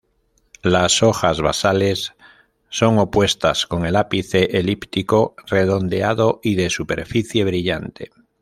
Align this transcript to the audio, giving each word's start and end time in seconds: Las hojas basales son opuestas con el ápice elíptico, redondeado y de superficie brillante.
Las 0.63 1.03
hojas 1.03 1.41
basales 1.41 2.13
son 2.69 2.97
opuestas 2.97 3.67
con 3.67 3.85
el 3.85 3.95
ápice 3.95 4.45
elíptico, 4.57 5.35
redondeado 5.45 6.39
y 6.41 6.55
de 6.55 6.71
superficie 6.71 7.43
brillante. 7.45 8.09